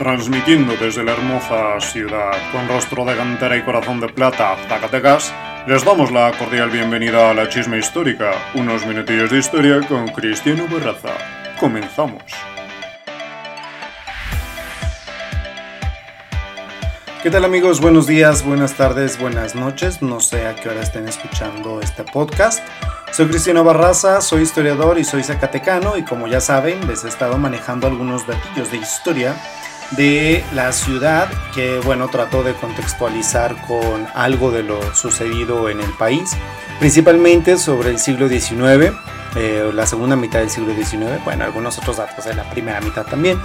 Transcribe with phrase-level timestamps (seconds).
[0.00, 5.30] Transmitiendo desde la hermosa ciudad con rostro de cantera y corazón de plata, Zacatecas,
[5.66, 10.66] les damos la cordial bienvenida a la chisma histórica, unos minutillos de historia con Cristiano
[10.72, 11.10] Barraza.
[11.60, 12.22] Comenzamos.
[17.22, 17.82] ¿Qué tal amigos?
[17.82, 20.00] Buenos días, buenas tardes, buenas noches.
[20.00, 22.66] No sé a qué hora estén escuchando este podcast.
[23.12, 27.36] Soy Cristiano Barraza, soy historiador y soy zacatecano y como ya saben les he estado
[27.36, 29.36] manejando algunos datillos de historia
[29.96, 35.90] de la ciudad que bueno trato de contextualizar con algo de lo sucedido en el
[35.92, 36.30] país,
[36.78, 38.94] principalmente sobre el siglo XIX,
[39.36, 43.04] eh, la segunda mitad del siglo XIX, bueno algunos otros datos de la primera mitad
[43.04, 43.38] también,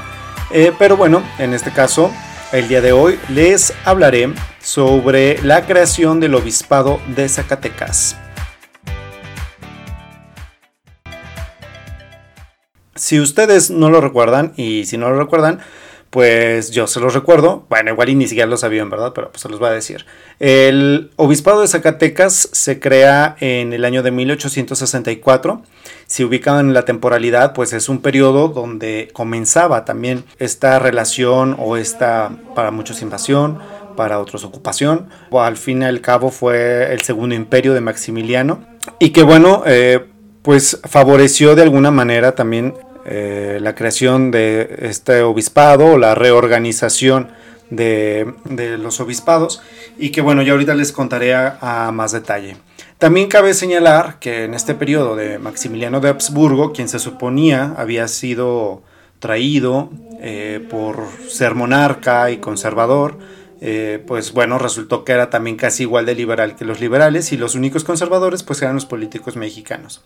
[0.52, 2.12] eh, pero bueno en este caso
[2.52, 8.18] el día de hoy les hablaré sobre la creación del obispado de Zacatecas.
[12.96, 15.60] Si ustedes no lo recuerdan, y si no lo recuerdan,
[16.16, 17.66] pues yo se los recuerdo.
[17.70, 19.12] Bueno, igual y ni siquiera lo sabían, ¿verdad?
[19.14, 20.06] Pero pues se los voy a decir.
[20.40, 25.62] El obispado de Zacatecas se crea en el año de 1864.
[26.06, 31.76] Si ubican en la temporalidad, pues es un periodo donde comenzaba también esta relación o
[31.76, 33.60] esta, para muchos, invasión,
[33.98, 35.10] para otros ocupación.
[35.34, 38.66] Al fin y al cabo fue el segundo imperio de Maximiliano.
[39.00, 40.06] Y que bueno, eh,
[40.44, 42.74] pues favoreció de alguna manera también
[43.06, 47.30] eh, la creación de este obispado la reorganización
[47.70, 48.34] de,
[48.80, 49.62] los obispados
[49.98, 52.58] y que bueno, ya ahorita les contaré a, más detalle.
[52.98, 58.08] También cabe señalar que en este periodo de Maximiliano de Habsburgo, quien se suponía había
[58.08, 58.84] sido
[59.20, 59.90] traído
[60.22, 63.18] eh, por ser monarca y conservador,
[63.62, 67.38] eh, pues bueno, resultó que era también casi igual de liberal que los liberales y
[67.38, 70.04] los únicos conservadores pues eran los políticos mexicanos.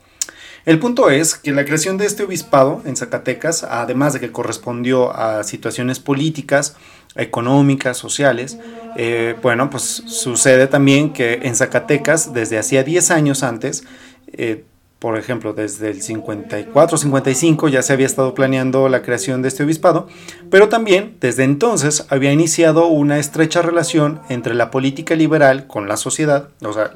[0.69, 5.11] El punto es que la creación de este obispado en Zacatecas, además de que correspondió
[5.17, 6.75] a situaciones políticas,
[7.15, 8.59] económicas, sociales,
[8.95, 13.83] eh, bueno, pues sucede también que en Zacatecas, desde hacía 10 años antes,
[14.31, 14.63] eh,
[14.99, 20.07] por ejemplo, desde el 54-55 ya se había estado planeando la creación de este obispado,
[20.51, 25.97] pero también desde entonces había iniciado una estrecha relación entre la política liberal con la
[25.97, 26.91] sociedad, o sea,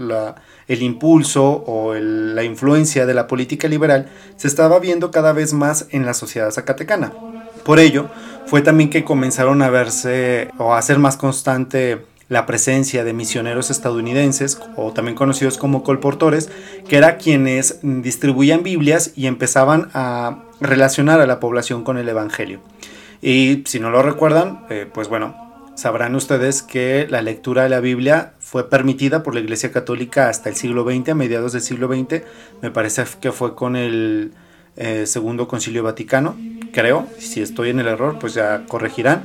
[0.68, 5.88] el impulso o la influencia de la política liberal se estaba viendo cada vez más
[5.92, 7.12] en la sociedad zacatecana.
[7.64, 8.10] Por ello,
[8.46, 13.70] fue también que comenzaron a verse o a ser más constante la presencia de misioneros
[13.70, 16.50] estadounidenses, o también conocidos como colportores,
[16.88, 22.60] que eran quienes distribuían Biblias y empezaban a relacionar a la población con el Evangelio.
[23.22, 25.36] Y si no lo recuerdan, eh, pues bueno,
[25.76, 30.48] sabrán ustedes que la lectura de la Biblia fue permitida por la Iglesia Católica hasta
[30.48, 32.22] el siglo XX, a mediados del siglo XX,
[32.62, 34.32] me parece que fue con el
[34.78, 36.38] eh, Segundo Concilio Vaticano,
[36.72, 39.24] creo, si estoy en el error, pues ya corregirán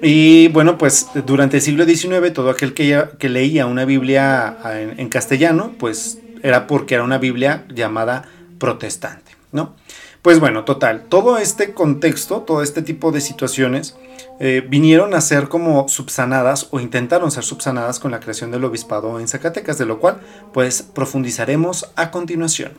[0.00, 4.56] y bueno, pues durante el siglo XIX todo aquel que, que leía una Biblia
[4.96, 8.24] en, castellano, pues era porque era una Biblia llamada
[8.58, 9.76] protestante, ¿no?
[10.22, 13.98] Pues bueno, total, todo este contexto, todo este tipo de situaciones
[14.38, 19.18] eh, vinieron a ser como subsanadas o intentaron ser subsanadas con la creación del obispado
[19.18, 20.20] en Zacatecas, de lo cual
[20.52, 22.72] pues profundizaremos a continuación.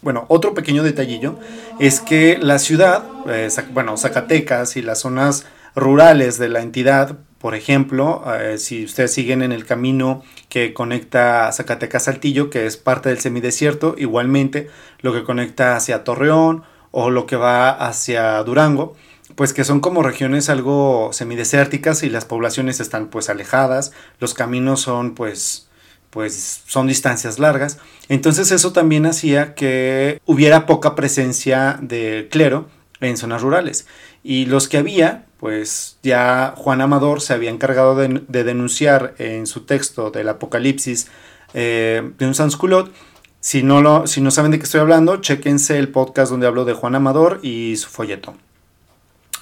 [0.00, 1.38] Bueno, otro pequeño detallillo
[1.78, 7.18] es que la ciudad, eh, bueno, Zacatecas y las zonas rurales de la entidad.
[7.38, 12.76] Por ejemplo, eh, si ustedes siguen en el camino que conecta Zacatecas Saltillo, que es
[12.76, 14.70] parte del semidesierto, igualmente
[15.00, 18.94] lo que conecta hacia Torreón o lo que va hacia Durango,
[19.34, 24.80] pues que son como regiones algo semidesérticas y las poblaciones están pues alejadas, los caminos
[24.80, 25.68] son pues
[26.12, 27.78] pues son distancias largas.
[28.10, 32.68] Entonces eso también hacía que hubiera poca presencia de clero
[33.00, 33.86] en zonas rurales.
[34.22, 39.62] Y los que había, pues ya Juan Amador se había encargado de, denunciar en su
[39.62, 41.08] texto del Apocalipsis
[41.54, 42.92] eh, de un sansculot.
[43.40, 46.66] Si no, lo, si no saben de qué estoy hablando, chéquense el podcast donde hablo
[46.66, 48.34] de Juan Amador y su folleto.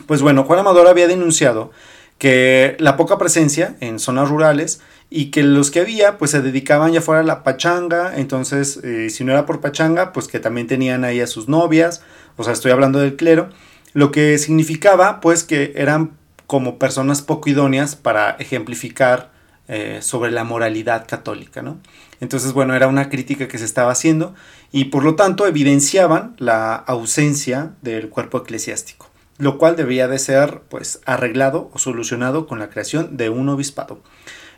[0.06, 1.70] Pues bueno, Juan Amador había denunciado
[2.18, 6.92] que la poca presencia en zonas rurales y que los que había pues se dedicaban
[6.92, 10.66] ya fuera a la pachanga, entonces eh, si no era por pachanga pues que también
[10.66, 12.02] tenían ahí a sus novias,
[12.36, 13.48] o sea estoy hablando del clero,
[13.94, 16.12] lo que significaba pues que eran
[16.46, 19.30] como personas poco idóneas para ejemplificar
[19.68, 21.78] eh, sobre la moralidad católica, ¿no?
[22.20, 24.34] Entonces, bueno, era una crítica que se estaba haciendo
[24.72, 29.08] y por lo tanto evidenciaban la ausencia del cuerpo eclesiástico,
[29.40, 34.00] lo cual debía de ser pues arreglado o solucionado con la creación de un obispado.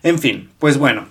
[0.02, 1.06] En fin, pues bueno,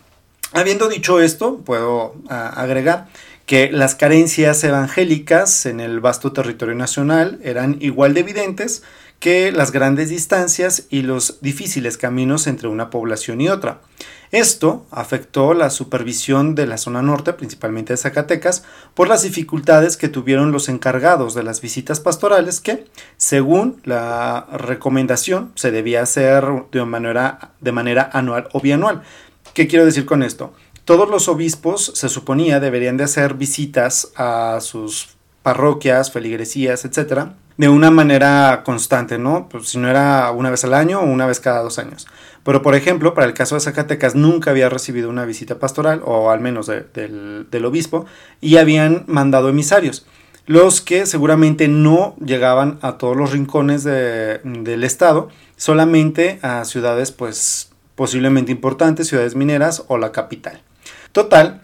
[0.52, 3.08] habiendo dicho esto, puedo agregar
[3.46, 8.84] que las carencias evangélicas en el vasto territorio nacional eran igual de evidentes
[9.22, 13.80] que las grandes distancias y los difíciles caminos entre una población y otra.
[14.32, 18.64] Esto afectó la supervisión de la zona norte, principalmente de Zacatecas,
[18.96, 22.86] por las dificultades que tuvieron los encargados de las visitas pastorales que,
[23.16, 29.04] según la recomendación, se debía hacer de manera, de manera anual o bianual.
[29.54, 30.52] ¿Qué quiero decir con esto?
[30.84, 35.10] Todos los obispos, se suponía, deberían de hacer visitas a sus
[35.44, 39.48] parroquias, feligresías, etcétera, de una manera constante, ¿no?
[39.50, 42.08] Pues si no era una vez al año o una vez cada dos años.
[42.44, 46.32] Pero, por ejemplo, para el caso de Zacatecas nunca había recibido una visita pastoral, o
[46.32, 48.06] al menos del, obispo,
[48.40, 50.08] y habían mandado emisarios,
[50.48, 57.72] los que seguramente no llegaban a todos los rincones del estado, solamente a ciudades, pues,
[57.96, 60.64] posiblemente importantes, ciudades mineras o la capital.
[61.12, 61.62] Total,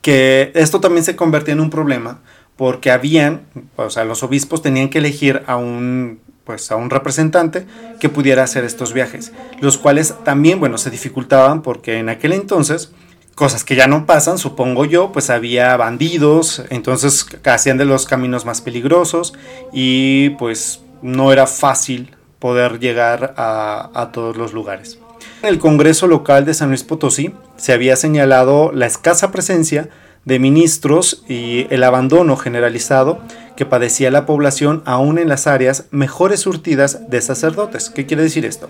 [0.00, 2.20] que esto también se convertía en un problema,
[2.56, 3.42] porque habían,
[3.76, 7.66] o sea, los obispos tenían que elegir a un pues a un representante
[7.98, 12.92] que pudiera hacer estos viajes, los cuales también, bueno, se dificultaban porque en aquel entonces,
[13.34, 18.44] cosas que ya no pasan, supongo yo, pues había bandidos, entonces hacían de los caminos
[18.44, 19.32] más peligrosos
[19.72, 24.98] y pues no era fácil poder llegar a, todos los lugares.
[25.42, 29.88] En el Congreso local de San Luis Potosí se había señalado la escasa presencia
[30.24, 33.20] de ministros y el abandono generalizado
[33.56, 37.90] que padecía la población aún en las áreas mejores surtidas de sacerdotes.
[37.90, 38.68] ¿Qué quiere decir esto?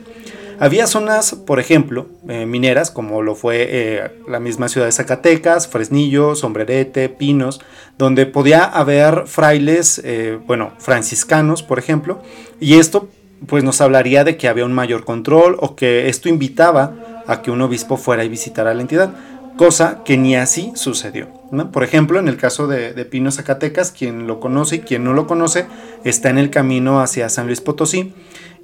[0.61, 5.67] Había zonas, por ejemplo, eh, mineras, como lo fue eh, la misma ciudad de Zacatecas,
[5.67, 7.61] Fresnillo, Sombrerete, Pinos,
[7.99, 12.23] donde podía haber frailes, eh, bueno, franciscanos, por ejemplo,
[12.61, 13.09] y esto
[13.47, 17.51] pues nos hablaría de que había un mayor control o que esto invitaba a que
[17.51, 19.15] un obispo fuera y visitara la entidad
[19.56, 21.29] cosa que ni así sucedió.
[21.73, 25.12] Por ejemplo, en el caso de, de, Pino Zacatecas, quien lo conoce y quien no
[25.12, 25.67] lo conoce
[26.05, 28.12] está en el camino hacia San Luis Potosí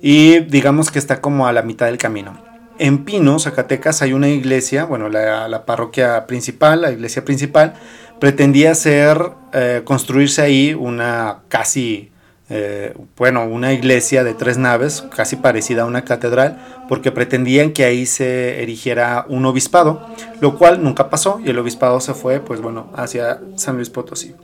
[0.03, 2.51] y digamos que está como a la mitad del camino.
[2.79, 7.75] En Pino, Zacatecas, hay una iglesia, bueno, la, parroquia principal, la iglesia principal,
[8.19, 12.11] pretendía ser, eh, construirse ahí una casi
[12.52, 17.85] eh, bueno, una iglesia de tres naves, casi parecida a una catedral, porque pretendían que
[17.85, 20.05] ahí se erigiera un obispado,
[20.41, 24.35] lo cual nunca pasó y el obispado se fue, pues bueno, hacia San Luis Potosí.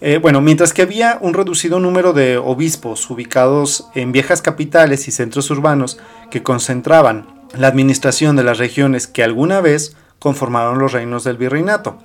[0.00, 5.10] Eh, bueno, mientras que había un reducido número de obispos ubicados en viejas capitales y
[5.10, 5.98] centros urbanos
[6.30, 7.26] que concentraban
[7.56, 11.98] la administración de las regiones que alguna vez conformaron los reinos del virreinato.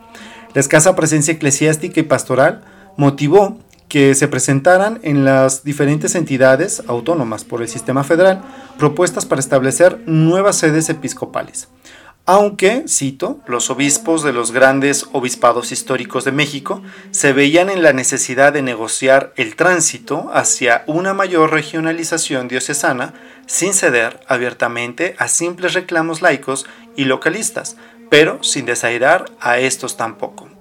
[0.55, 2.63] La escasa presencia eclesiástica y pastoral
[2.97, 3.59] motivó
[3.93, 8.41] que se presentaran en las diferentes entidades autónomas por el sistema federal
[8.79, 11.67] propuestas para establecer nuevas sedes episcopales.
[12.25, 16.81] Aunque, cito, los obispos de los grandes obispados históricos de México
[17.11, 23.13] se veían en la necesidad de negociar el tránsito hacia una mayor regionalización diocesana
[23.45, 27.77] sin ceder abiertamente a simples reclamos laicos y localistas,
[28.09, 30.52] pero sin desairar a estos tampoco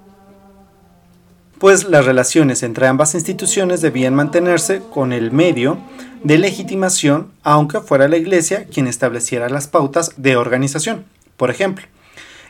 [1.62, 5.78] pues las relaciones entre ambas instituciones debían mantenerse con el medio
[6.24, 11.04] de legitimación, aunque fuera la Iglesia quien estableciera las pautas de organización.
[11.36, 11.86] Por ejemplo,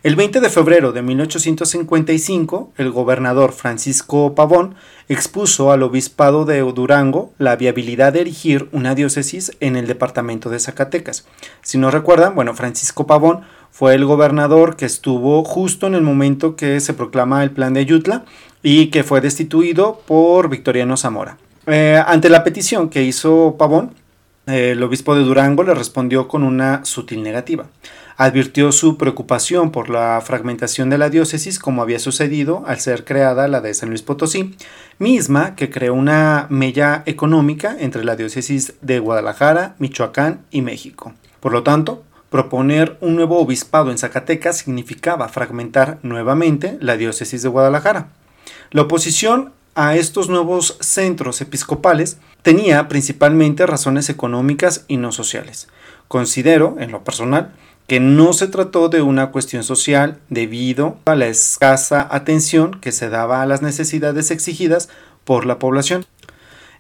[0.03, 4.77] el 20 de febrero de 1855, el gobernador Francisco Pavón
[5.11, 10.59] expuso al obispado de Durango la viabilidad de erigir una diócesis en el departamento de
[10.59, 11.27] Zacatecas.
[11.61, 16.57] Si no recuerdan, bueno, Francisco Pavón fue el gobernador que estuvo justo en el momento
[16.57, 18.25] que se proclama el plan de Ayutla
[18.63, 21.39] y que fue destituido por Victoriano Zamora.
[21.67, 23.95] Eh, ante la petición que hizo Pavón,
[24.47, 27.67] el obispo de Durango le respondió con una sutil negativa.
[28.17, 33.49] Advirtió su preocupación por la fragmentación de la diócesis como había sucedido al ser creada
[33.49, 34.55] la de San Luis Potosí,
[34.99, 41.15] misma que creó una mella económica entre la diócesis de Guadalajara, Michoacán y México.
[41.41, 47.51] Por lo tanto, Proponer un nuevo obispado en Zacatecas significaba fragmentar nuevamente la diócesis de
[47.51, 48.09] Guadalajara.
[48.73, 55.69] La oposición a estos nuevos centros episcopales tenía principalmente razones económicas y no sociales.
[56.09, 57.53] Considero, en lo personal,
[57.87, 63.11] que no se trató de una cuestión social debido a la escasa atención que se
[63.11, 64.89] daba a las necesidades exigidas
[65.25, 66.07] por la población.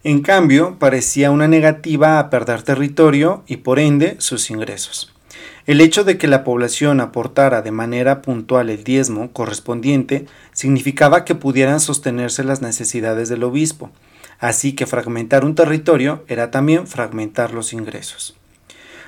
[0.02, 5.11] En cambio, parecía una negativa a perder territorio y por ende sus ingresos.
[5.64, 11.36] El hecho de que la población aportara de manera puntual el diezmo correspondiente significaba que
[11.36, 13.90] pudieran sostenerse las necesidades del obispo,
[14.40, 18.34] así que fragmentar un territorio era también fragmentar los ingresos.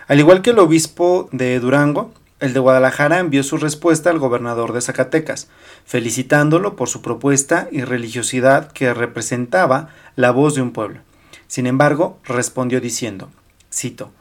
[0.07, 4.73] Al igual que el obispo de Durango, el de Guadalajara envió su respuesta al gobernador
[4.73, 5.49] de Zacatecas,
[5.85, 11.01] felicitándolo por su propuesta y religiosidad que representaba la voz de un pueblo.
[11.49, 13.31] Sin embargo, respondió diciendo,
[13.73, 14.13] cito,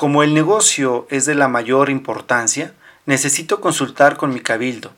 [0.00, 2.72] Como el negocio es de la mayor importancia,
[3.04, 4.92] necesito consultar con mi cabildo,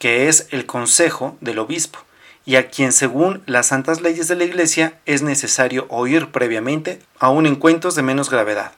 [0.00, 2.00] que es el consejo del obispo,
[2.44, 7.46] y a quien según las santas leyes de la Iglesia es necesario oír previamente, aun
[7.46, 8.72] en cuentos de menos gravedad.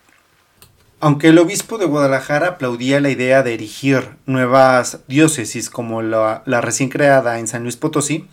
[1.01, 6.61] Aunque el obispo de Guadalajara aplaudía la idea de erigir nuevas diócesis como la, la,
[6.61, 8.29] recién creada en San Luis Potosí,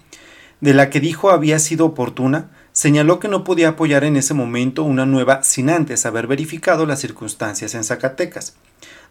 [0.59, 4.83] de la que dijo había sido oportuna, señaló que no podía apoyar en ese momento
[4.83, 8.53] una nueva sin antes haber verificado las circunstancias en Zacatecas.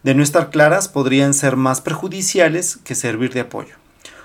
[0.05, 3.75] De no estar claras podrían ser más perjudiciales que servir de apoyo.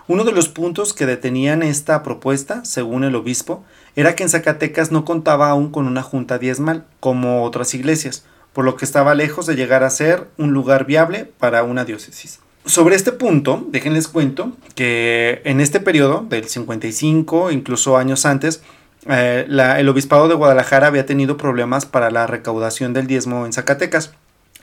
[0.08, 3.64] Uno de los puntos que detenían esta propuesta, según el obispo,
[3.96, 8.64] era que en Zacatecas no contaba aún con una junta diezmal, como otras iglesias, por
[8.64, 12.42] lo que estaba lejos de llegar a ser un lugar viable para una diócesis.
[12.64, 18.62] Sobre este punto, déjenles cuento que en este periodo, del 55, incluso años antes,
[19.08, 24.14] eh, el obispado de Guadalajara había tenido problemas para la recaudación del diezmo en Zacatecas.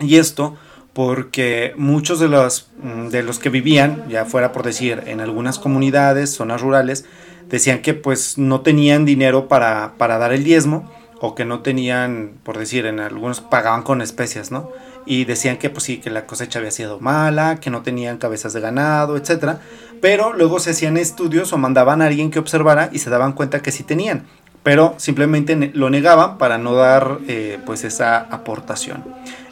[0.00, 0.56] Y esto
[0.92, 5.58] porque muchos de los, mm, de los que vivían, ya fuera por decir, en algunas
[5.58, 7.04] comunidades, zonas rurales,
[7.48, 10.90] decían que pues no tenían dinero para, para dar el diezmo
[11.20, 14.70] o que no tenían, por decir, en algunos pagaban con especias, ¿no?
[15.10, 18.52] Y decían que pues sí, que la cosecha había sido mala, que no tenían cabezas
[18.52, 19.56] de ganado, etc.
[20.02, 23.62] Pero luego se hacían estudios o mandaban a alguien que observara y se daban cuenta
[23.62, 24.26] que sí tenían,
[24.62, 29.02] pero simplemente lo negaban para no dar eh, pues esa aportación.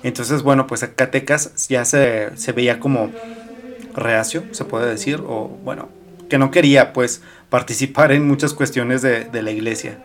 [0.02, 3.10] Entonces, bueno, pues Zacatecas ya se, se veía como
[3.94, 5.88] reacio, se puede decir, o bueno,
[6.28, 9.98] que no quería pues participar en muchas cuestiones de, de la iglesia.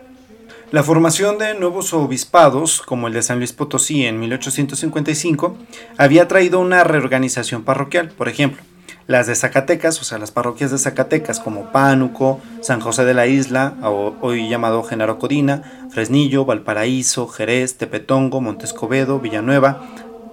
[0.72, 5.54] La formación de nuevos obispados, como el de San Luis Potosí en 1855,
[5.98, 8.08] había traído una reorganización parroquial.
[8.08, 8.62] Por ejemplo,
[9.06, 13.26] las de Zacatecas, o sea, las parroquias de Zacatecas como Pánuco, San José de la
[13.26, 13.74] Isla,
[14.22, 19.82] hoy llamado Genaro Codina, Fresnillo, Valparaíso, Jerez, Tepetongo, Montescobedo, Villanueva,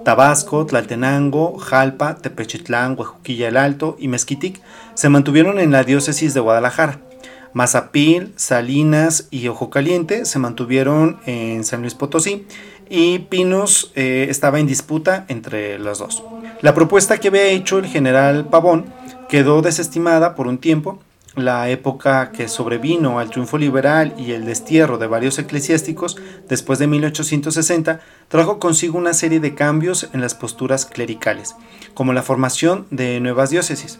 [0.06, 4.62] Tabasco, Tlaltenango, Jalpa, Tepechitlán, Huejuquilla el Alto y Mezquitic
[4.94, 7.09] se mantuvieron en la diócesis de Guadalajara.
[7.54, 12.46] Mazapil, Salinas y Ojo Caliente se mantuvieron en San Luis Potosí
[12.90, 16.24] y Pinos eh, estaba en disputa entre los dos.
[16.62, 18.86] La propuesta que había hecho el general Pavón
[19.30, 21.00] quedó desestimada por un tiempo.
[21.36, 26.18] La época que sobrevino al triunfo liberal y el destierro de varios eclesiásticos
[26.50, 31.56] después de 1860 trajo consigo una serie de cambios en las posturas clericales,
[31.94, 34.00] como la formación de nuevas diócesis.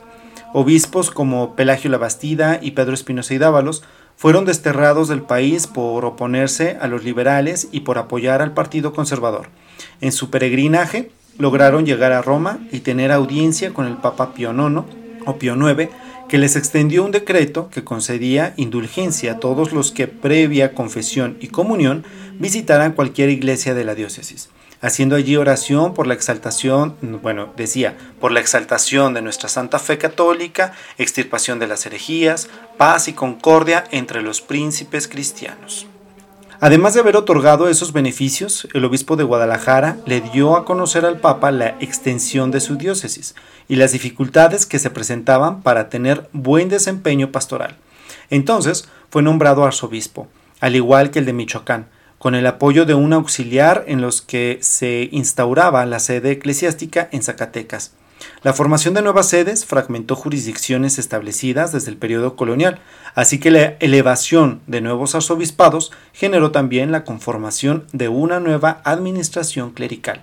[0.52, 3.84] Obispos como Pelagio la Bastida y Pedro Espinosa y Dávalos
[4.16, 9.50] fueron desterrados del país por oponerse a los liberales y por apoyar al Partido Conservador.
[10.02, 14.86] En su peregrinaje lograron llegar a Roma y tener audiencia con el Papa Pío IX
[15.28, 15.90] o Pío IX,
[16.28, 21.48] que les extendió un decreto que concedía indulgencia a todos los que previa confesión y
[21.48, 22.04] comunión
[22.40, 24.50] visitaran cualquier iglesia de la diócesis
[24.82, 29.98] haciendo allí oración por la exaltación, bueno, decía, por la exaltación de nuestra santa fe
[29.98, 35.88] católica, extirpación de las herejías, paz y concordia entre los príncipes cristianos.
[36.62, 41.20] Además de haber otorgado esos beneficios, el obispo de Guadalajara le dio a conocer al
[41.20, 43.34] Papa la extensión de su diócesis
[43.70, 47.78] y las dificultades que se presentaban para tener buen desempeño pastoral.
[48.30, 50.28] Entonces fue nombrado arzobispo,
[50.60, 51.88] al igual que el de Michoacán,
[52.20, 57.24] con el apoyo de un auxiliar en los que se instauraba la sede eclesiástica en
[57.24, 57.94] Zacatecas.
[58.44, 62.80] La formación de nuevas sedes fragmentó jurisdicciones establecidas desde el periodo colonial,
[63.16, 69.72] así que la elevación de nuevos arzobispados generó también la conformación de una nueva administración
[69.72, 70.22] clerical.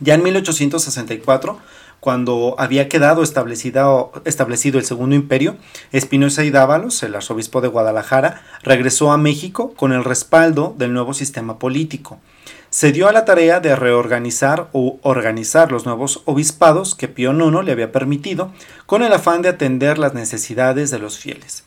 [0.00, 1.58] Ya en 1864
[2.02, 5.56] cuando había quedado establecido el Segundo Imperio,
[5.92, 11.14] Espinosa y Dávalos, el arzobispo de Guadalajara, regresó a México con el respaldo del nuevo
[11.14, 12.18] sistema político.
[12.70, 17.64] Se dio a la tarea de reorganizar o organizar los nuevos obispados que Pío IX
[17.64, 18.50] le había permitido,
[18.86, 21.62] con el afán de atender las necesidades de los fieles.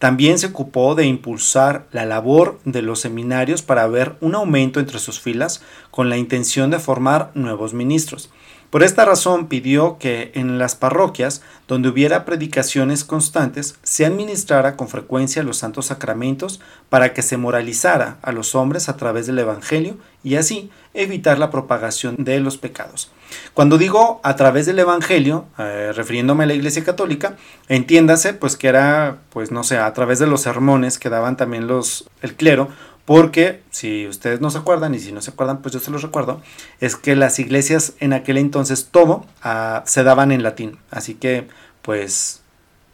[0.00, 4.98] También se ocupó de impulsar la labor de los seminarios para ver un aumento entre
[4.98, 8.30] sus filas con la intención de formar nuevos ministros.
[8.70, 14.88] Por esta razón pidió que en las parroquias donde hubiera predicaciones constantes se administrara con
[14.88, 16.60] frecuencia los santos sacramentos
[16.90, 21.50] para que se moralizara a los hombres a través del Evangelio y así evitar la
[21.50, 23.10] propagación de los pecados.
[23.54, 27.36] Cuando digo a través del Evangelio, eh, refiriéndome a la Iglesia Católica,
[27.68, 31.66] entiéndase pues que era, pues no sé, a través de los sermones que daban también
[31.66, 32.68] los, el clero
[33.08, 36.02] porque si ustedes no se acuerdan y si no se acuerdan pues yo se los
[36.02, 36.42] recuerdo,
[36.78, 41.48] es que las iglesias en aquel entonces todo ah, se daban en latín, así que
[41.80, 42.42] pues,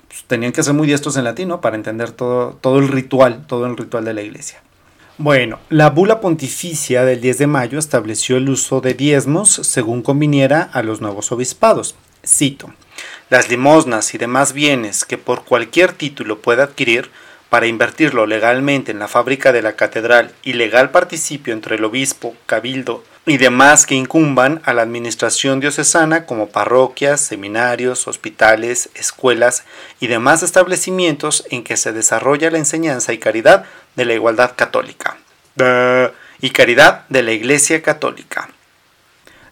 [0.06, 3.66] pues tenían que ser muy diestros en latín para entender todo, todo el ritual, todo
[3.66, 4.62] el ritual de la iglesia.
[5.18, 10.62] Bueno, la bula pontificia del 10 de mayo estableció el uso de diezmos según conviniera
[10.62, 11.96] a los nuevos obispados.
[12.24, 12.72] Cito,
[13.30, 17.10] las limosnas y demás bienes que por cualquier título pueda adquirir
[17.50, 22.34] para invertirlo legalmente en la fábrica de la catedral y legal participio entre el obispo,
[22.46, 29.64] cabildo y demás que incumban a la administración diocesana como parroquias, seminarios, hospitales, escuelas
[30.00, 33.64] y demás establecimientos en que se desarrolla la enseñanza y caridad
[33.96, 35.16] de la igualdad católica.
[36.40, 38.50] y caridad de la Iglesia Católica.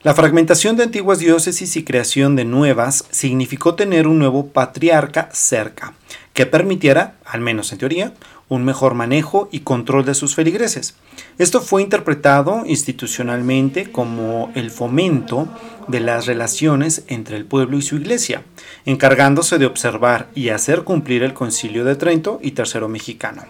[0.03, 5.95] La fragmentación de antiguas diócesis y creación de nuevas significó tener un nuevo patriarca cerca,
[6.33, 8.13] que permitiera, al menos en teoría,
[8.49, 10.95] un mejor manejo y control de sus feligreses.
[11.39, 15.49] Esto fue interpretado institucionalmente como el fomento
[15.89, 18.43] de las relaciones entre el pueblo y su iglesia,
[18.85, 23.43] encargándose de observar y hacer cumplir el Concilio de Trento y Tercero Mexicano.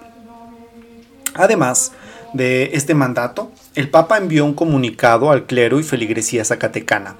[1.34, 1.92] Además,
[2.32, 7.16] de este mandato, el Papa envió un comunicado al clero y feligresía zacatecana,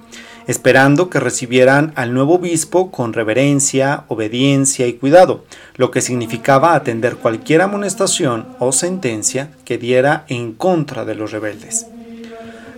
[0.47, 5.45] esperando que recibieran al nuevo obispo con reverencia, obediencia y cuidado,
[5.77, 11.87] lo que significaba atender cualquier amonestación o sentencia que diera en contra de los rebeldes.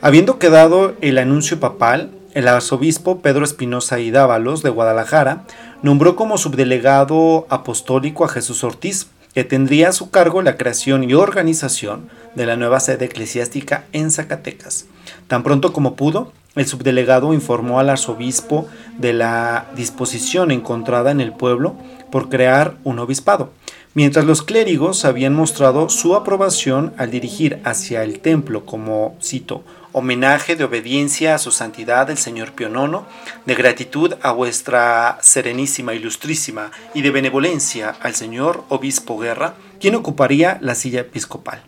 [0.01, 5.45] Habiendo quedado el anuncio papal, el arzobispo Pedro Espinosa y Dávalos de Guadalajara
[5.83, 11.15] nombró como subdelegado apostólico a Jesús Ortiz, que tendría a su cargo la creación y
[11.15, 14.87] organización de la nueva sede eclesiástica en Zacatecas.
[15.27, 18.69] Tan pronto como pudo, el subdelegado informó al arzobispo
[18.99, 21.75] de la disposición encontrada en el pueblo
[22.11, 23.51] por crear un obispado,
[23.95, 30.57] mientras los clérigos habían mostrado su aprobación al dirigir hacia el templo como, cito, homenaje
[30.57, 33.07] de obediencia a su santidad el señor Pionono,
[33.47, 40.59] de gratitud a vuestra serenísima, ilustrísima y de benevolencia al señor obispo Guerra, quien ocuparía
[40.61, 41.63] la silla episcopal.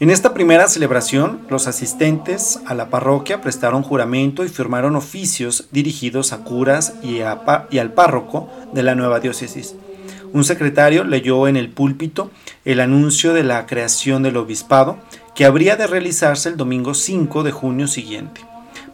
[0.00, 6.32] En esta primera celebración, los asistentes a la parroquia prestaron juramento y firmaron oficios dirigidos
[6.32, 9.76] a curas y, al párroco de la nueva diócesis.
[10.32, 12.32] Un secretario leyó en el púlpito
[12.64, 14.98] el anuncio de la creación del obispado
[15.36, 18.40] que habría de realizarse el domingo 5 de junio siguiente.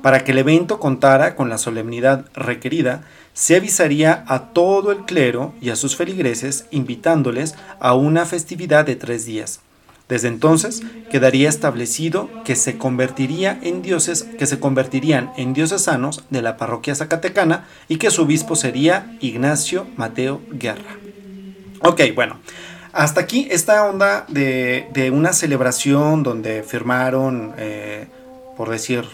[0.03, 5.55] Para que el evento contara con la solemnidad requerida, se avisaría a todo el clero
[5.63, 9.61] y a sus feligreses invitándoles a una festividad de tres días.
[10.11, 16.43] Desde entonces quedaría establecido que se convertiría en dioses, que se convertirían en sanos de
[16.43, 20.97] la parroquia zacatecana y que su obispo sería Ignacio Mateo Guerra.
[21.83, 22.39] Ok, bueno,
[22.93, 28.09] hasta aquí esta onda de, una celebración donde firmaron, eh,
[28.57, 29.05] por decir,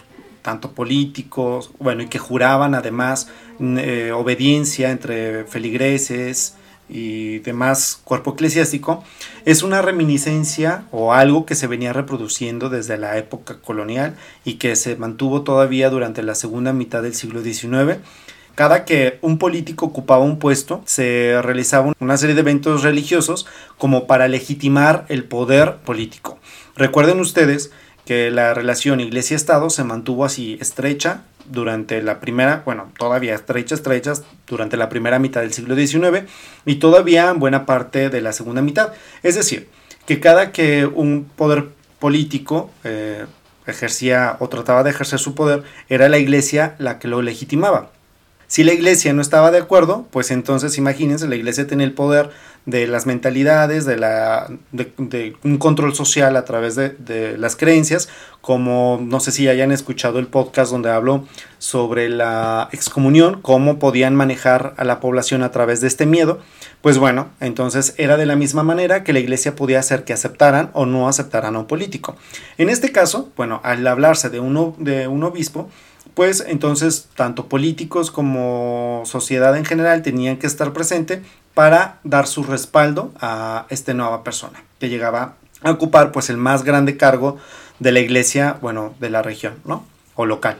[0.41, 3.27] tanto políticos, bueno, y que juraban además
[3.59, 6.55] eh, obediencia entre feligreses
[6.89, 9.03] y demás cuerpo eclesiástico,
[9.45, 14.75] es una reminiscencia o algo que se venía reproduciendo desde la época colonial y que
[14.75, 17.99] se mantuvo todavía durante la segunda mitad del siglo XIX
[18.57, 23.45] cada que un político ocupaba un puesto, se realizaba una serie de eventos religiosos
[23.77, 26.39] como para legitimar el poder político.
[26.75, 27.69] Recuerden ustedes
[28.03, 34.13] que la relación iglesia-estado se mantuvo así estrecha durante la primera, bueno, todavía estrecha, estrecha,
[34.47, 36.29] durante la primera mitad del siglo XIX
[36.65, 38.93] y todavía en buena parte de la segunda mitad.
[39.23, 39.69] Es decir,
[40.05, 43.25] que cada que un poder político eh,
[43.67, 47.91] ejercía o trataba de ejercer su poder, era la iglesia la que lo legitimaba.
[48.47, 52.29] Si la iglesia no estaba de acuerdo, pues entonces imagínense, la iglesia tenía el poder
[52.67, 58.09] de las mentalidades, de, la, de, un control social a través de, las creencias,
[58.41, 61.25] como no sé si hayan escuchado el podcast donde hablo
[61.59, 66.39] sobre la excomunión, cómo podían manejar a la población a través de este miedo,
[66.81, 70.69] pues bueno, entonces era de la misma manera que la iglesia podía hacer que aceptaran
[70.73, 72.17] o no aceptaran a un político.
[72.57, 75.69] En este caso, bueno, al hablarse de un, de un obispo,
[76.15, 81.21] pues entonces tanto políticos como sociedad en general tenían que estar presente
[81.57, 86.63] para dar su respaldo a esta nueva persona que llegaba a ocupar pues el más
[86.63, 87.39] grande cargo
[87.79, 89.83] de la iglesia, bueno, de la región, ¿no?
[90.13, 90.59] O local.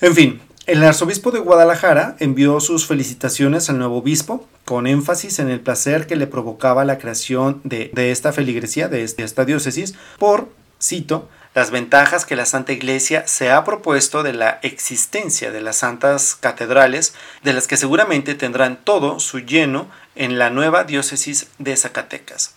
[0.00, 5.48] En fin, el arzobispo de Guadalajara envió sus felicitaciones al nuevo obispo, con énfasis en
[5.48, 10.48] el placer que le provocaba la creación de, esta feligresía, de esta diócesis, por,
[10.82, 15.76] cito, las ventajas que la Santa Iglesia se ha propuesto de la existencia de las
[15.76, 21.76] santas catedrales, de las que seguramente tendrán todo su lleno en la nueva diócesis de
[21.76, 22.54] Zacatecas.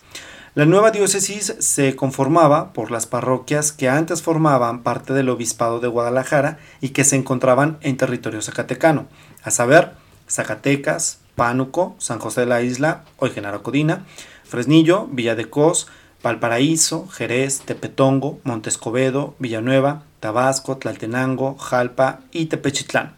[0.54, 5.88] La nueva diócesis se conformaba por las parroquias que antes formaban parte del obispado de
[5.88, 9.06] Guadalajara y que se encontraban en territorio zacatecano,
[9.42, 9.92] a saber,
[10.30, 14.06] Zacatecas, Pánuco, San José de la Isla, hoy Genaro Codina,
[14.44, 15.88] Fresnillo, Villa de Cos,
[16.22, 23.16] Valparaíso, Jerez, Tepetongo, Montescobedo, Villanueva, Tabasco, Tlaltenango, Jalpa y Tepechitlán,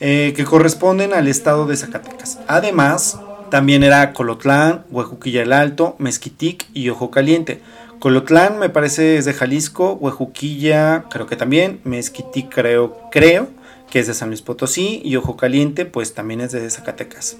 [0.00, 2.38] eh, que corresponden al estado de Zacatecas.
[2.46, 3.18] Además,
[3.50, 7.60] también era Colotlán, Huejuquilla el Alto, Mezquitic y Ojo Caliente.
[7.98, 13.48] Colotlán me parece es de Jalisco, Huejuquilla creo que también, Mezquitic creo, creo
[13.90, 17.36] que es de San Luis Potosí y Ojo Caliente pues también es de Zacatecas.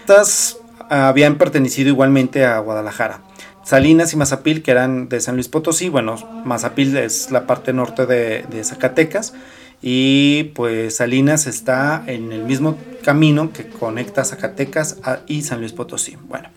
[0.00, 3.20] Estas habían pertenecido igualmente a Guadalajara.
[3.66, 8.06] Salinas y Mazapil, que eran de San Luis Potosí, bueno, Mazapil es la parte norte
[8.06, 9.34] de, de Zacatecas,
[9.82, 16.16] y pues Salinas está en el mismo camino que conecta Zacatecas y San Luis Potosí.
[16.28, 16.48] Bueno,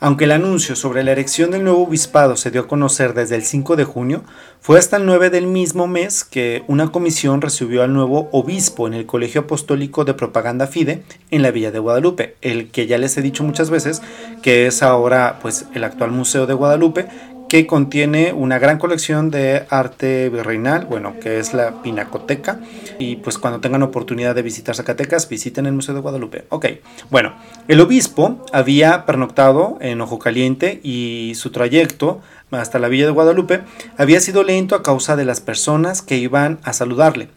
[0.00, 3.42] aunque el anuncio sobre la erección del nuevo obispado se dio a conocer desde el
[3.42, 4.22] 5 de junio,
[4.60, 8.94] fue hasta el 9 del mismo mes que una comisión recibió al nuevo obispo en
[8.94, 13.16] el Colegio Apostólico de Propaganda Fide en la Villa de Guadalupe, el que ya les
[13.16, 14.02] he dicho muchas veces
[14.42, 17.08] que es ahora pues el actual Museo de Guadalupe,
[17.48, 22.60] que contiene una gran colección de arte virreinal, bueno, que es la Pinacoteca.
[22.98, 26.44] Y pues cuando tengan oportunidad de visitar Zacatecas, visiten el Museo de Guadalupe.
[26.50, 26.66] Ok,
[27.10, 27.34] bueno,
[27.66, 33.60] el obispo había pernoctado en Ojo Caliente y su trayecto hasta la Villa de Guadalupe
[33.96, 37.28] había sido lento a causa de las personas que iban a saludarle.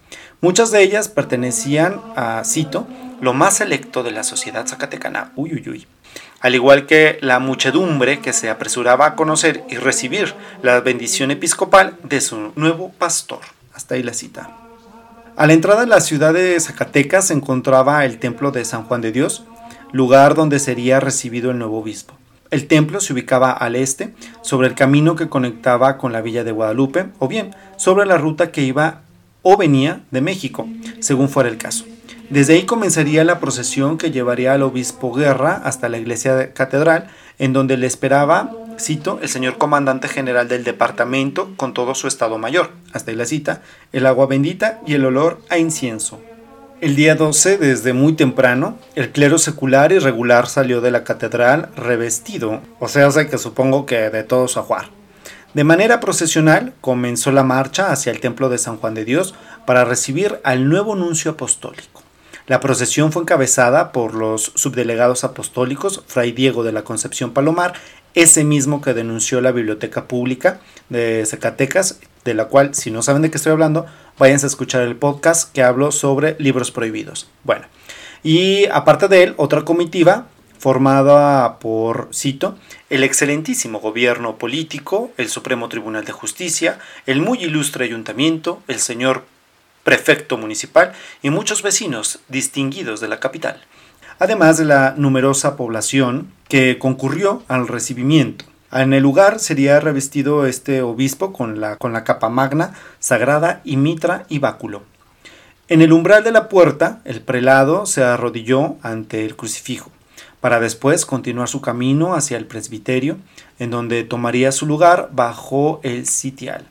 [0.41, 2.88] Muchas de ellas pertenecían a, cito,
[3.21, 5.32] lo más selecto de la sociedad zacatecana.
[5.36, 5.88] Uy, uy, uy
[6.41, 11.97] al igual que la muchedumbre que se apresuraba a conocer y recibir la bendición episcopal
[12.04, 13.39] de su nuevo pastor.
[13.73, 14.49] Hasta ahí la cita.
[15.38, 19.01] A la entrada de la ciudad de Zacatecas se encontraba el templo de San Juan
[19.01, 19.45] de Dios,
[19.91, 22.15] lugar donde sería recibido el nuevo obispo.
[22.49, 26.51] El templo se ubicaba al este, sobre el camino que conectaba con la villa de
[26.51, 29.04] Guadalupe, o bien sobre la ruta que iba
[29.41, 30.67] o venía de México,
[30.99, 31.86] según fuera el caso.
[32.32, 37.52] Desde ahí comenzaría la procesión que llevaría al obispo Guerra hasta la iglesia catedral, en
[37.52, 42.72] donde le esperaba, cito, el señor comandante general del departamento con todo su estado mayor,
[42.94, 46.22] hasta ahí la cita, el agua bendita y el olor a incienso.
[46.80, 51.67] El día 12, desde muy temprano, el clero secular y regular salió de la catedral
[51.76, 54.86] revestido, o sea, que supongo que de todo su ajuar.
[55.54, 59.84] De manera procesional comenzó la marcha hacia el templo de San Juan de Dios para
[59.84, 62.00] recibir al nuevo nuncio apostólico.
[62.47, 67.73] La procesión fue encabezada por los subdelegados apostólicos Fray Diego de la Concepción Palomar,
[68.13, 73.21] ese mismo que denunció la Biblioteca Pública de Zacatecas, de la cual, si no saben
[73.21, 73.86] de qué estoy hablando,
[74.17, 77.30] váyanse a escuchar el podcast que hablo sobre libros prohibidos.
[77.43, 77.65] Bueno,
[78.23, 80.27] y aparte de él, otra comitiva
[80.60, 82.56] formada por, cito,
[82.91, 86.77] el excelentísimo gobierno político, el Supremo Tribunal de Justicia,
[87.08, 89.23] el muy ilustre ayuntamiento, el señor
[89.84, 93.62] prefecto municipal y muchos vecinos distinguidos de la capital,
[94.20, 98.46] además de la numerosa población que concurrió al recibimiento.
[98.72, 103.76] En el lugar sería revestido este obispo con la, con la capa magna, sagrada y
[103.76, 104.84] mitra y báculo.
[105.67, 109.91] En el umbral de la puerta, el prelado se arrodilló ante el crucifijo,
[110.39, 113.17] para después continuar su camino hacia el presbiterio,
[113.60, 116.65] en donde tomaría su lugar bajo el sitial.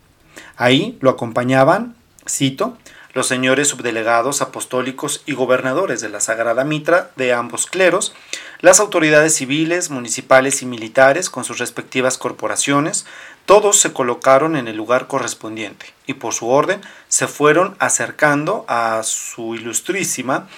[0.56, 1.94] Ahí lo acompañaban,
[2.28, 2.76] cito,
[3.12, 8.14] los señores subdelegados apostólicos y gobernadores de la Sagrada Mitra de ambos cleros,
[8.60, 13.06] las autoridades civiles, municipales y militares con sus respectivas corporaciones,
[13.46, 19.02] todos se colocaron en el lugar correspondiente y por su orden se fueron acercando a
[19.02, 20.48] su ilustrísima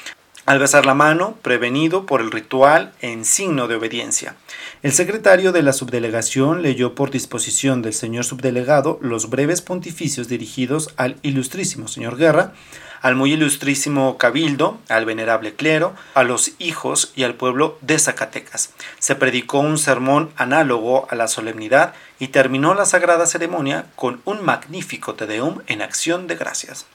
[0.45, 4.35] al besar la mano, prevenido por el ritual en signo de obediencia.
[4.83, 10.93] El secretario de la subdelegación leyó por disposición del señor subdelegado los breves pontificios dirigidos
[10.97, 12.55] al ilustrísimo señor Guerra,
[13.03, 18.71] al muy ilustrísimo cabildo, al venerable clero, a los hijos y al pueblo de Zacatecas.
[18.99, 24.45] Se predicó un sermón análogo a la solemnidad y terminó la sagrada ceremonia con un
[24.45, 26.87] magnífico Te Deum en acción de gracias.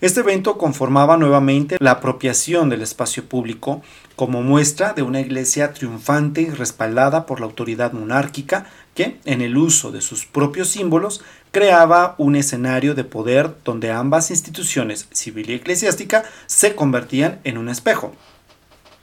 [0.00, 3.82] Este evento conformaba nuevamente la apropiación del espacio público
[4.14, 9.56] como muestra de una iglesia triunfante y respaldada por la autoridad monárquica que, en el
[9.56, 15.54] uso de sus propios símbolos, creaba un escenario de poder donde ambas instituciones, civil y
[15.54, 18.12] eclesiástica, se convertían en un espejo.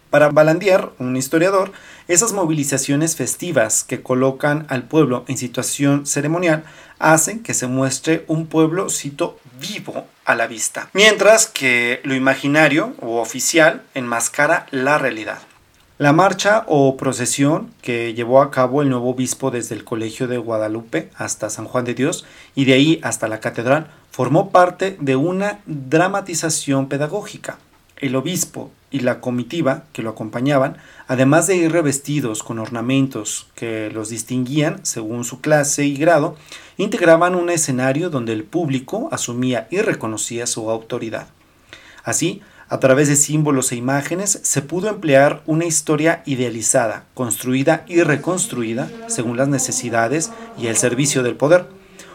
[0.09, 1.73] Para Balandier, un historiador,
[2.07, 6.63] esas movilizaciones festivas que colocan al pueblo en situación ceremonial
[6.99, 12.93] hacen que se muestre un pueblo, cito, vivo a la vista, mientras que lo imaginario
[13.01, 15.39] o oficial enmascara la realidad.
[15.97, 20.37] La marcha o procesión que llevó a cabo el nuevo obispo desde el Colegio de
[20.37, 25.15] Guadalupe hasta San Juan de Dios y de ahí hasta la catedral formó parte de
[25.15, 27.59] una dramatización pedagógica.
[27.97, 30.77] El obispo y la comitiva que lo acompañaban,
[31.07, 36.35] además de ir revestidos con ornamentos que los distinguían según su clase y grado,
[36.77, 41.27] integraban un escenario donde el público asumía y reconocía su autoridad.
[42.03, 48.01] Así, a través de símbolos e imágenes se pudo emplear una historia idealizada, construida y
[48.01, 51.67] reconstruida según las necesidades y el servicio del poder.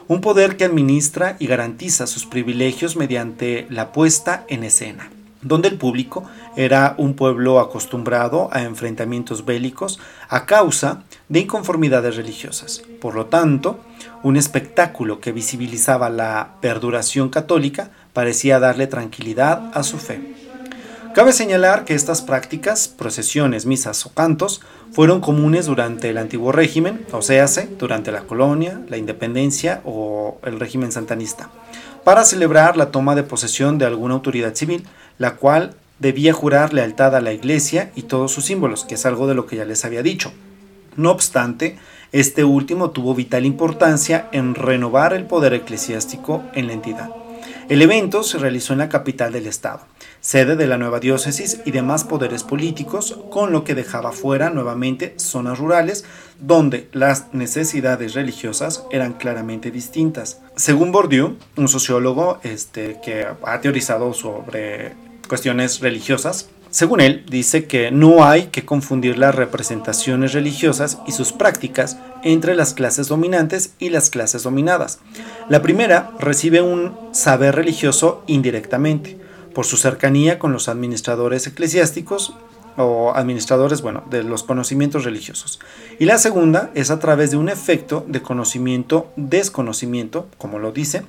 [0.09, 5.09] Un poder que administra y garantiza sus privilegios mediante la puesta en escena,
[5.43, 6.25] donde el público
[6.57, 9.99] era un pueblo acostumbrado a enfrentamientos bélicos
[10.29, 12.83] a causa de inconformidades religiosas.
[13.01, 13.81] Por lo tanto,
[14.23, 20.35] un espectáculo que visibilizaba la perduración católica parecía darle tranquilidad a su fe.
[21.15, 24.61] Cabe señalar que estas prácticas, procesiones, misas o cantos,
[24.93, 27.47] fueron comunes durante el antiguo régimen, o sea,
[27.79, 31.51] durante la colonia, la independencia o el régimen santanista,
[32.05, 34.87] para celebrar la toma de posesión de alguna autoridad civil,
[35.21, 39.27] la cual debía jurar lealtad a la iglesia y todos sus símbolos, que es algo
[39.27, 40.33] de lo que ya les había dicho.
[40.97, 41.79] No obstante,
[42.11, 47.11] este último tuvo vital importancia en renovar el poder eclesiástico en la entidad.
[47.69, 49.83] El evento se realizó en la capital del estado,
[50.21, 55.15] sede de la nueva diócesis y demás poderes políticos, con lo que dejaba fuera nuevamente
[55.19, 56.05] zonas rurales
[56.41, 60.41] donde las necesidades religiosas eran claramente distintas.
[60.57, 67.93] Según Bourdieu, un sociólogo este, que ha teorizado sobre cuestiones religiosas, según él, dice que
[67.93, 73.91] no hay que confundir las representaciones religiosas y sus prácticas entre las clases dominantes y
[73.91, 74.99] las clases dominadas.
[75.49, 79.21] La primera recibe un saber religioso indirectamente,
[79.55, 82.35] por su cercanía con los administradores eclesiásticos
[82.77, 85.61] o administradores, bueno, de los conocimientos religiosos.
[86.01, 91.05] Y la segunda es a través de un efecto de conocimiento-desconocimiento, como lo dice,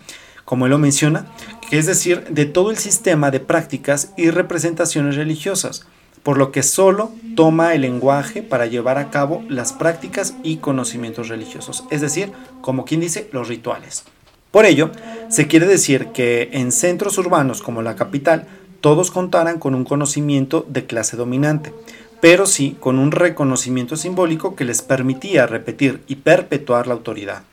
[0.46, 1.26] como él lo menciona,
[1.72, 5.86] es decir, de todo el sistema de prácticas y representaciones religiosas,
[6.24, 11.30] por lo que solo toma el lenguaje para llevar a cabo las prácticas y conocimientos
[11.30, 12.32] religiosos, es decir,
[12.62, 14.04] como quien dice, los rituales.
[14.52, 14.92] Por ello,
[15.30, 18.48] se quiere decir que en centros urbanos como la capital,
[18.82, 21.74] todos contaran con un conocimiento de clase dominante,
[22.20, 27.44] pero sí con un reconocimiento simbólico que les permitía repetir y perpetuar la autoridad.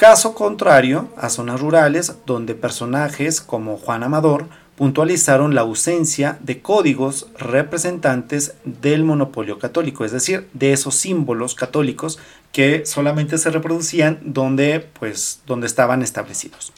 [0.00, 7.26] Caso contrario a zonas rurales donde personajes como Juan Amador puntualizaron la ausencia de códigos
[7.38, 12.18] representantes del monopolio católico, es decir, de esos símbolos católicos
[12.50, 16.72] que solamente se reproducían donde, pues, donde estaban establecidos.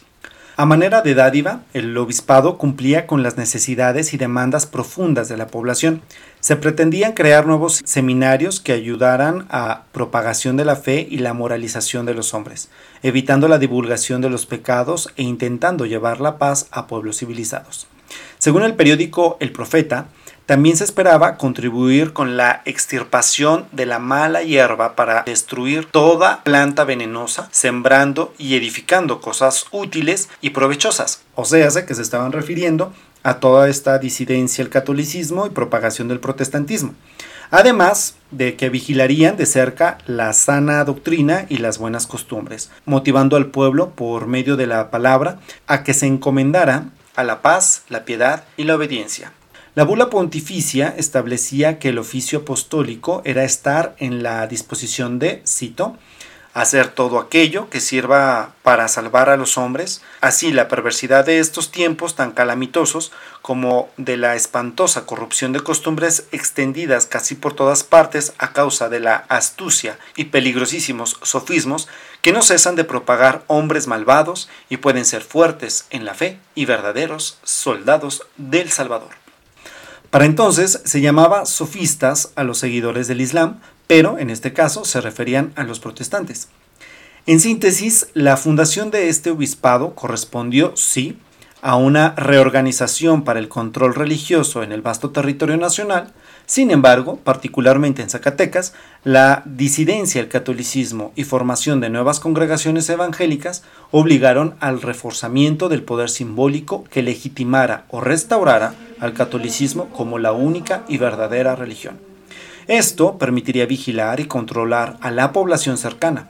[0.57, 5.47] A manera de dádiva, el obispado cumplía con las necesidades y demandas profundas de la
[5.47, 6.03] población.
[6.43, 12.05] Se pretendían crear nuevos seminarios que ayudaran a propagación de la fe y la moralización
[12.05, 12.69] de los hombres,
[13.05, 17.87] evitando la divulgación de los pecados e intentando llevar la paz a pueblos civilizados.
[18.41, 20.09] Según el periódico El Profeta,
[20.45, 26.83] también se esperaba contribuir con la extirpación de la mala hierba para destruir toda planta
[26.83, 31.23] venenosa, sembrando y edificando cosas útiles y provechosas.
[31.37, 36.21] O sea, que se estaban refiriendo a toda esta disidencia al catolicismo y propagación del
[36.21, 36.95] protestantismo.
[37.51, 43.47] Además de que vigilarían de cerca la sana doctrina y las buenas costumbres, motivando al
[43.47, 48.45] pueblo por medio de la palabra a que se encomendara a la paz, la piedad
[48.57, 49.33] y la obediencia.
[49.75, 55.97] La bula pontificia establecía que el oficio apostólico era estar en la disposición de, cito,
[56.55, 61.71] hacer todo aquello que sirva para salvar a los hombres, así la perversidad de estos
[61.71, 63.11] tiempos tan calamitosos
[63.41, 69.01] como de la espantosa corrupción de costumbres extendidas casi por todas partes a causa de
[69.01, 71.89] la astucia y peligrosísimos sofismos
[72.21, 76.67] que no cesan de propagar hombres malvados y pueden ser fuertes en la fe y
[76.67, 79.23] verdaderos soldados del Salvador.
[80.13, 83.61] Para entonces se llamaba sofistas a los seguidores del Islam,
[83.95, 86.49] pero en este caso se referían a los protestantes.
[87.27, 91.19] En síntesis, la fundación de este obispado correspondió, sí,
[91.61, 96.15] a una reorganización para el control religioso en el vasto territorio nacional,
[96.47, 98.73] sin embargo, particularmente en Zacatecas,
[99.05, 106.09] la disidencia al catolicismo y formación de nuevas congregaciones evangélicas obligaron al reforzamiento del poder
[106.09, 112.12] simbólico que legitimara o restaurara al catolicismo como la única y verdadera religión.
[112.69, 116.29] Esto permitiría vigilar y controlar a la población cercana,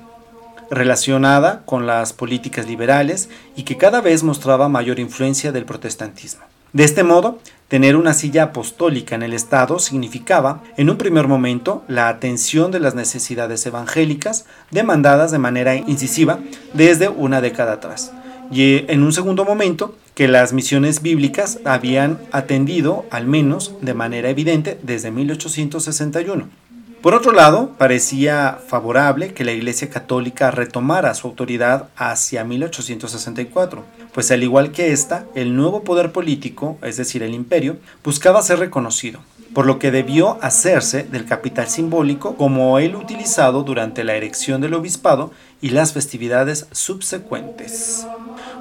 [0.70, 6.42] relacionada con las políticas liberales y que cada vez mostraba mayor influencia del protestantismo.
[6.72, 7.38] De este modo,
[7.72, 12.80] Tener una silla apostólica en el Estado significaba, en un primer momento, la atención de
[12.80, 16.38] las necesidades evangélicas demandadas de manera incisiva
[16.74, 18.12] desde una década atrás,
[18.50, 24.28] y en un segundo momento, que las misiones bíblicas habían atendido, al menos de manera
[24.28, 26.62] evidente, desde 1861.
[27.02, 34.30] Por otro lado, parecía favorable que la Iglesia Católica retomara su autoridad hacia 1864, pues
[34.30, 39.18] al igual que esta, el nuevo poder político, es decir, el imperio, buscaba ser reconocido,
[39.52, 44.74] por lo que debió hacerse del capital simbólico como el utilizado durante la erección del
[44.74, 48.06] obispado y las festividades subsecuentes.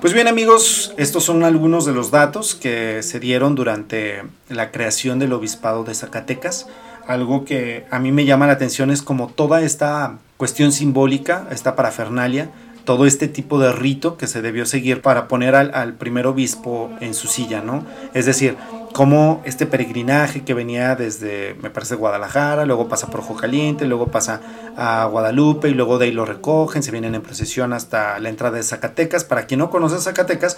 [0.01, 5.19] Pues bien amigos, estos son algunos de los datos que se dieron durante la creación
[5.19, 6.67] del obispado de Zacatecas
[7.07, 11.75] algo que a mí me llama la atención es como toda esta cuestión simbólica, esta
[11.75, 12.49] parafernalia,
[12.85, 17.13] todo este tipo de rito que se debió seguir para poner al, primer obispo en
[17.13, 17.85] su silla, ¿no?
[18.13, 18.57] Es decir,
[18.93, 24.07] como este peregrinaje que venía desde, me parece, Guadalajara, luego pasa por Ojo Caliente, luego
[24.07, 24.41] pasa
[24.75, 28.57] a Guadalupe y luego de ahí lo recogen, se vienen en procesión hasta la entrada
[28.57, 29.23] de Zacatecas.
[29.23, 30.57] Para quien no conoce Zacatecas,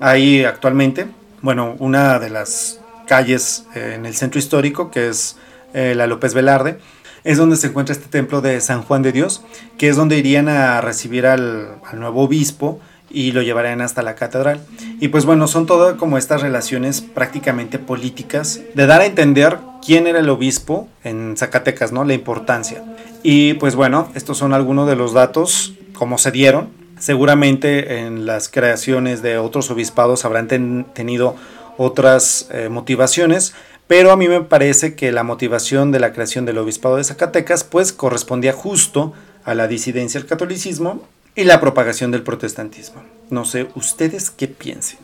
[0.00, 1.06] ahí actualmente,
[1.40, 5.36] bueno, una de las calles eh, en el centro histórico que es
[5.72, 6.78] eh, la López Velarde,
[7.24, 9.42] es donde se encuentra este templo de San Juan de Dios,
[9.76, 14.60] que es donde irían a recibir al, nuevo obispo y lo llevarían hasta la catedral.
[15.00, 20.06] Y pues bueno, son todas como estas relaciones prácticamente políticas de dar a entender quién
[20.06, 22.04] era el obispo en Zacatecas, ¿no?
[22.04, 22.82] La importancia.
[23.22, 26.68] Y pues bueno, estos son algunos de los datos, como se dieron.
[26.98, 30.48] Seguramente en las creaciones de otros obispados habrán
[30.94, 31.36] tenido
[31.76, 33.54] otras eh, motivaciones,
[33.86, 37.62] pero a mí me parece que la motivación de la creación del obispado de Zacatecas
[37.62, 39.12] pues correspondía justo
[39.44, 41.06] a la disidencia al catolicismo
[41.38, 43.04] y la propagación del protestantismo.
[43.30, 44.98] No sé ustedes qué piensen.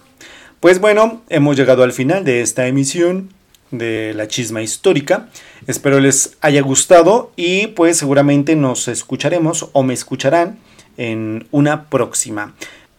[0.58, 3.32] Pues bueno, hemos llegado al final de esta emisión
[3.70, 5.28] de la chisma histórica.
[5.68, 10.58] Espero les haya gustado y pues seguramente nos escucharemos o me escucharán
[10.96, 12.54] en una próxima.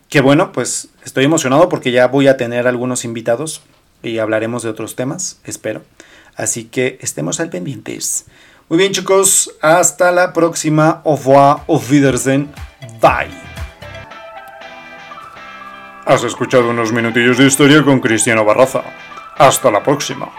[0.08, 3.64] Que bueno, pues estoy emocionado porque ya voy a tener algunos invitados
[4.02, 5.82] y hablaremos de otros temas, espero.
[6.38, 8.28] Así que estemos al pendientes.
[8.70, 11.02] Muy bien chicos, hasta la próxima.
[11.04, 11.58] Au revoir,
[13.02, 13.32] bye.
[16.06, 18.84] Has escuchado unos minutillos de historia con Cristiano Barraza.
[19.38, 20.30] Hasta la próxima.